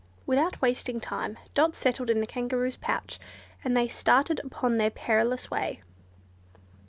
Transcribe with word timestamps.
Without 0.25 0.59
wasting 0.63 0.99
time, 0.99 1.37
Dot 1.53 1.75
settled 1.75 2.09
in 2.09 2.21
the 2.21 2.25
Kangaroo's 2.25 2.75
pouch, 2.75 3.19
and 3.63 3.77
they 3.77 3.87
started 3.87 4.41
upon 4.43 4.77
their 4.77 4.89
perilous 4.89 5.51
way. 5.51 5.79